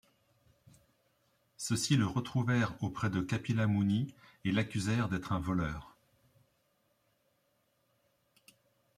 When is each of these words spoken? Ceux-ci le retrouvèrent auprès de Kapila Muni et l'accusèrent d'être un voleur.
Ceux-ci 1.57 1.95
le 1.95 2.07
retrouvèrent 2.07 2.73
auprès 2.81 3.11
de 3.11 3.21
Kapila 3.21 3.67
Muni 3.67 4.15
et 4.45 4.51
l'accusèrent 4.51 5.09
d'être 5.09 5.31
un 5.31 5.37
voleur. 5.39 5.95